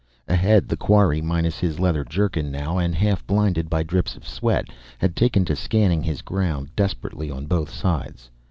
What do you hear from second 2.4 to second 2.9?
now